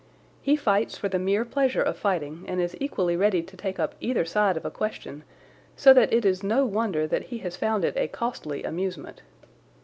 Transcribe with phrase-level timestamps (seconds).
[0.41, 3.93] He fights for the mere pleasure of fighting and is equally ready to take up
[3.99, 5.23] either side of a question,
[5.75, 9.21] so that it is no wonder that he has found it a costly amusement.